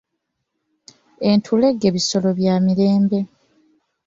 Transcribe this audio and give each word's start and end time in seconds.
Entulege 1.31 1.87
bisolo 1.95 2.29
bya 2.39 2.53
mirembe. 2.65 3.19